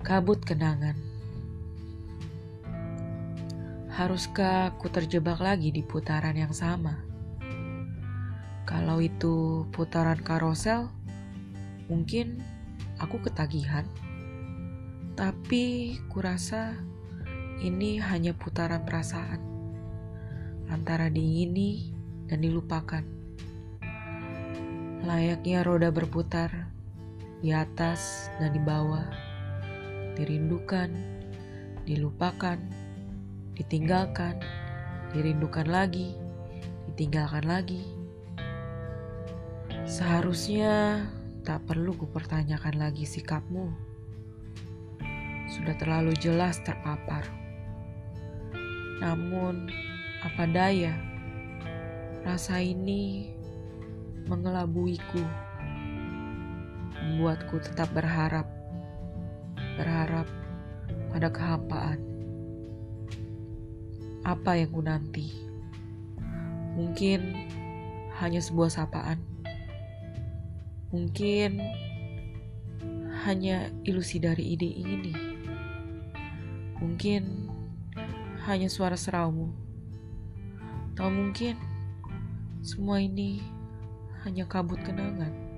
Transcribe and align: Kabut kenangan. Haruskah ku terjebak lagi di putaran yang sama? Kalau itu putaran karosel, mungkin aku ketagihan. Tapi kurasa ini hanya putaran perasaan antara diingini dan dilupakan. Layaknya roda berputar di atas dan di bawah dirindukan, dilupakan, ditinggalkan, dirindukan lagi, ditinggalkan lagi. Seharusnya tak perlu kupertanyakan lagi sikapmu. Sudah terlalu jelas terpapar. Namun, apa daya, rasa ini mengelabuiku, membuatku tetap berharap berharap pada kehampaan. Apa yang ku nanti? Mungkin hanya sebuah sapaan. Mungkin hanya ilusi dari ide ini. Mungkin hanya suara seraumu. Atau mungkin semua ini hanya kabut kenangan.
Kabut 0.00 0.40
kenangan. 0.40 0.96
Haruskah 3.92 4.72
ku 4.80 4.88
terjebak 4.88 5.44
lagi 5.44 5.68
di 5.68 5.84
putaran 5.84 6.32
yang 6.32 6.56
sama? 6.56 7.04
Kalau 8.64 9.04
itu 9.04 9.68
putaran 9.76 10.16
karosel, 10.24 10.88
mungkin 11.92 12.40
aku 12.96 13.20
ketagihan. 13.28 13.84
Tapi 15.20 16.00
kurasa 16.08 16.80
ini 17.60 18.00
hanya 18.00 18.32
putaran 18.32 18.88
perasaan 18.88 19.44
antara 20.72 21.12
diingini 21.12 21.92
dan 22.24 22.40
dilupakan. 22.40 23.04
Layaknya 25.04 25.60
roda 25.60 25.92
berputar 25.92 26.72
di 27.44 27.52
atas 27.52 28.32
dan 28.40 28.56
di 28.56 28.64
bawah 28.64 29.29
dirindukan, 30.14 30.90
dilupakan, 31.84 32.58
ditinggalkan, 33.58 34.38
dirindukan 35.12 35.66
lagi, 35.66 36.14
ditinggalkan 36.92 37.44
lagi. 37.46 37.82
Seharusnya 39.88 41.06
tak 41.42 41.64
perlu 41.66 41.96
kupertanyakan 41.96 42.78
lagi 42.78 43.08
sikapmu. 43.08 43.72
Sudah 45.50 45.74
terlalu 45.80 46.14
jelas 46.20 46.62
terpapar. 46.62 47.26
Namun, 49.00 49.72
apa 50.20 50.44
daya, 50.44 50.94
rasa 52.22 52.60
ini 52.60 53.32
mengelabuiku, 54.28 55.24
membuatku 57.00 57.56
tetap 57.64 57.88
berharap 57.96 58.59
berharap 59.78 60.26
pada 61.10 61.28
kehampaan. 61.30 61.98
Apa 64.22 64.56
yang 64.56 64.70
ku 64.70 64.80
nanti? 64.84 65.32
Mungkin 66.78 67.34
hanya 68.22 68.38
sebuah 68.38 68.70
sapaan. 68.70 69.18
Mungkin 70.94 71.58
hanya 73.26 73.68
ilusi 73.84 74.22
dari 74.22 74.54
ide 74.54 74.70
ini. 74.70 75.14
Mungkin 76.80 77.50
hanya 78.46 78.68
suara 78.70 78.96
seraumu. 78.96 79.52
Atau 80.94 81.10
mungkin 81.12 81.56
semua 82.60 83.00
ini 83.00 83.40
hanya 84.24 84.44
kabut 84.44 84.80
kenangan. 84.84 85.49